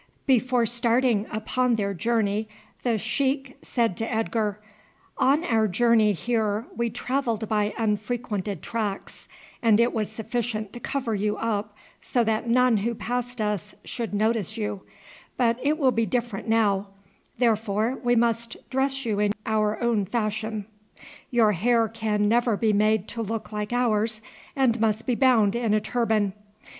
[0.25, 2.47] Before starting upon their journey
[2.81, 4.59] the sheik said to Edgar,
[5.19, 9.27] "On our journey here we travelled by unfrequented tracks,
[9.61, 14.11] and it was sufficient to cover you up so that none who passed us should
[14.11, 14.81] notice you;
[15.37, 16.87] but it will be different now,
[17.37, 20.65] therefore we must dress you in our own fashion.
[21.29, 24.19] Your hair can never be made to look like ours
[24.55, 26.33] and must be bound in a turban.